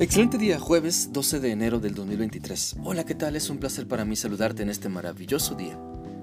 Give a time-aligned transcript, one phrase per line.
[0.00, 2.76] Excelente día, jueves 12 de enero del 2023.
[2.84, 3.36] Hola, ¿qué tal?
[3.36, 5.78] Es un placer para mí saludarte en este maravilloso día.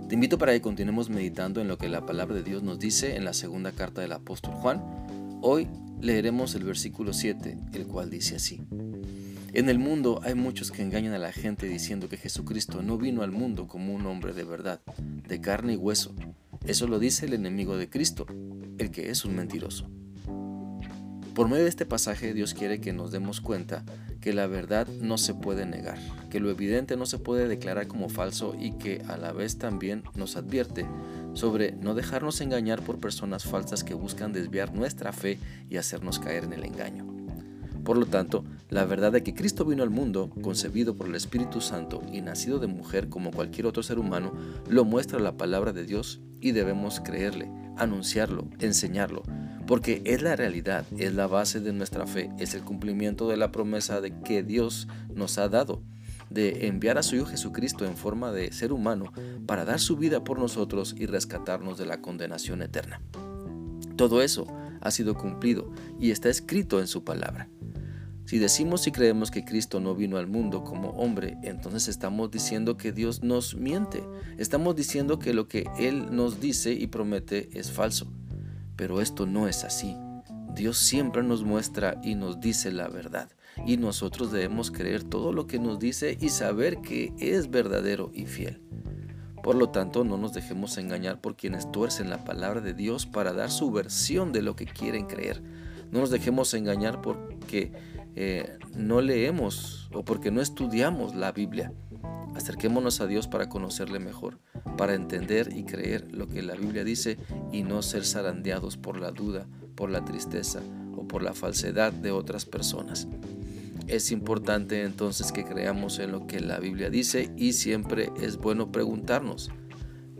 [0.09, 3.17] Te invito para que continuemos meditando en lo que la palabra de Dios nos dice
[3.17, 4.81] en la segunda carta del apóstol Juan.
[5.43, 5.67] Hoy
[6.01, 8.63] leeremos el versículo 7, el cual dice así.
[9.53, 13.21] En el mundo hay muchos que engañan a la gente diciendo que Jesucristo no vino
[13.21, 14.81] al mundo como un hombre de verdad,
[15.27, 16.15] de carne y hueso.
[16.65, 18.25] Eso lo dice el enemigo de Cristo,
[18.79, 19.87] el que es un mentiroso.
[21.37, 23.83] Por medio de este pasaje Dios quiere que nos demos cuenta
[24.21, 25.99] que la verdad no se puede negar,
[26.31, 30.01] que lo evidente no se puede declarar como falso y que a la vez también
[30.15, 30.87] nos advierte
[31.33, 35.37] sobre no dejarnos engañar por personas falsas que buscan desviar nuestra fe
[35.69, 37.05] y hacernos caer en el engaño.
[37.83, 41.61] Por lo tanto, la verdad de que Cristo vino al mundo, concebido por el Espíritu
[41.61, 44.33] Santo y nacido de mujer como cualquier otro ser humano,
[44.67, 49.21] lo muestra la palabra de Dios y debemos creerle, anunciarlo, enseñarlo,
[49.67, 53.51] porque es la realidad, es la base de nuestra fe, es el cumplimiento de la
[53.51, 55.83] promesa de que Dios nos ha dado
[56.29, 59.11] de enviar a su Hijo Jesucristo en forma de ser humano
[59.45, 63.01] para dar su vida por nosotros y rescatarnos de la condenación eterna.
[63.95, 64.47] Todo eso
[64.81, 67.49] ha sido cumplido y está escrito en su palabra.
[68.25, 72.75] Si decimos y creemos que Cristo no vino al mundo como hombre, entonces estamos diciendo
[72.75, 74.03] que Dios nos miente.
[74.37, 78.11] Estamos diciendo que lo que Él nos dice y promete es falso.
[78.77, 79.97] Pero esto no es así.
[80.53, 83.29] Dios siempre nos muestra y nos dice la verdad.
[83.65, 88.25] Y nosotros debemos creer todo lo que nos dice y saber que es verdadero y
[88.25, 88.61] fiel.
[89.43, 93.33] Por lo tanto, no nos dejemos engañar por quienes tuercen la palabra de Dios para
[93.33, 95.41] dar su versión de lo que quieren creer.
[95.91, 97.71] No nos dejemos engañar porque
[98.15, 101.71] eh, no leemos o porque no estudiamos la Biblia.
[102.37, 104.37] Acerquémonos a Dios para conocerle mejor,
[104.77, 107.17] para entender y creer lo que la Biblia dice
[107.51, 110.61] y no ser zarandeados por la duda, por la tristeza
[110.95, 113.07] o por la falsedad de otras personas.
[113.87, 118.71] Es importante entonces que creamos en lo que la Biblia dice y siempre es bueno
[118.71, 119.49] preguntarnos,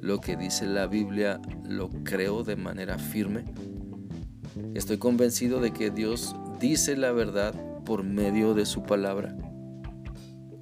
[0.02, 3.46] ¿lo que dice la Biblia lo creo de manera firme?
[4.74, 7.53] Estoy convencido de que Dios dice la verdad
[7.86, 9.38] por medio de su palabra.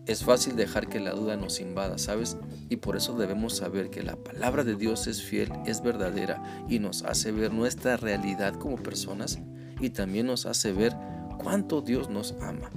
[0.06, 2.38] Es fácil dejar que la duda nos invada, ¿sabes?
[2.70, 6.78] Y por eso debemos saber que la palabra de Dios es fiel, es verdadera y
[6.78, 9.40] nos hace ver nuestra realidad como personas
[9.80, 10.96] y también nos hace ver
[11.40, 12.70] cuánto Dios nos ama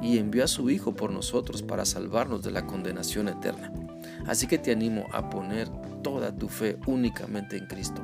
[0.00, 3.72] y envió a su Hijo por nosotros para salvarnos de la condenación eterna.
[4.26, 5.68] Así que te animo a poner
[6.02, 8.02] toda tu fe únicamente en Cristo,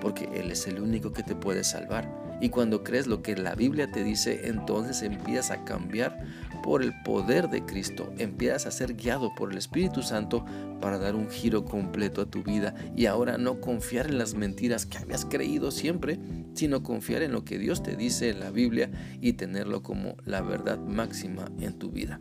[0.00, 3.54] porque Él es el único que te puede salvar y cuando crees lo que la
[3.54, 6.18] Biblia te dice, entonces empiezas a cambiar
[6.62, 10.44] por el poder de Cristo, empiezas a ser guiado por el Espíritu Santo
[10.80, 14.86] para dar un giro completo a tu vida y ahora no confiar en las mentiras
[14.86, 16.18] que habías creído siempre,
[16.54, 18.90] sino confiar en lo que Dios te dice en la Biblia
[19.20, 22.20] y tenerlo como la verdad máxima en tu vida.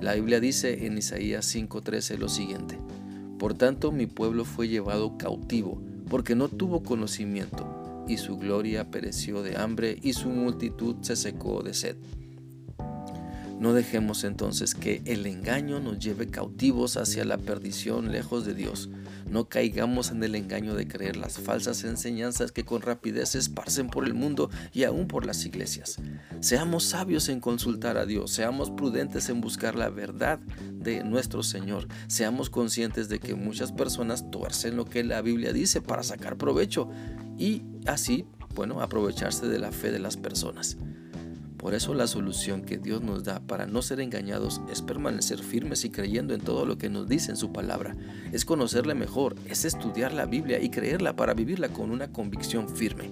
[0.00, 2.78] La Biblia dice en Isaías 5:13 lo siguiente,
[3.38, 9.42] Por tanto mi pueblo fue llevado cautivo, porque no tuvo conocimiento y su gloria pereció
[9.42, 11.96] de hambre y su multitud se secó de sed.
[13.60, 18.88] No dejemos entonces que el engaño nos lleve cautivos hacia la perdición lejos de Dios.
[19.28, 23.90] No caigamos en el engaño de creer las falsas enseñanzas que con rapidez se esparcen
[23.90, 25.98] por el mundo y aún por las iglesias.
[26.40, 30.38] Seamos sabios en consultar a Dios, seamos prudentes en buscar la verdad
[30.72, 31.86] de nuestro Señor.
[32.06, 36.88] Seamos conscientes de que muchas personas tuercen lo que la Biblia dice para sacar provecho
[37.36, 40.78] y así, bueno, aprovecharse de la fe de las personas.
[41.60, 45.84] Por eso la solución que Dios nos da para no ser engañados es permanecer firmes
[45.84, 47.94] y creyendo en todo lo que nos dice en su palabra.
[48.32, 53.10] Es conocerle mejor, es estudiar la Biblia y creerla para vivirla con una convicción firme.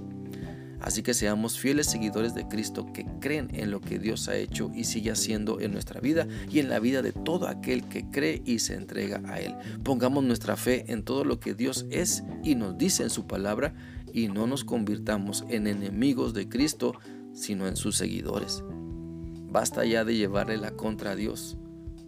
[0.80, 4.70] Así que seamos fieles seguidores de Cristo que creen en lo que Dios ha hecho
[4.74, 8.40] y sigue haciendo en nuestra vida y en la vida de todo aquel que cree
[8.46, 9.56] y se entrega a Él.
[9.82, 13.74] Pongamos nuestra fe en todo lo que Dios es y nos dice en su palabra
[14.12, 16.94] y no nos convirtamos en enemigos de Cristo,
[17.40, 18.62] sino en sus seguidores.
[19.50, 21.56] Basta ya de llevarle la contra a Dios.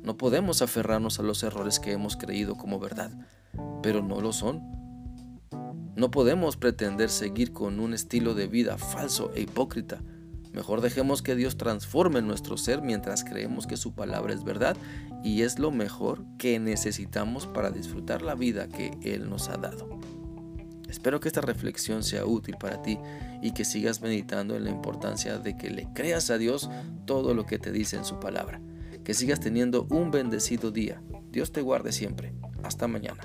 [0.02, 3.12] No podemos aferrarnos a los errores que hemos creído como verdad,
[3.82, 4.62] pero no lo son.
[5.96, 10.02] No podemos pretender seguir con un estilo de vida falso e hipócrita.
[10.52, 14.76] Mejor dejemos que Dios transforme nuestro ser mientras creemos que su palabra es verdad
[15.22, 19.88] y es lo mejor que necesitamos para disfrutar la vida que Él nos ha dado.
[20.90, 22.98] Espero que esta reflexión sea útil para ti
[23.40, 26.68] y que sigas meditando en la importancia de que le creas a Dios
[27.04, 28.60] todo lo que te dice en su palabra.
[29.04, 31.00] Que sigas teniendo un bendecido día.
[31.30, 32.34] Dios te guarde siempre.
[32.64, 33.22] Hasta mañana.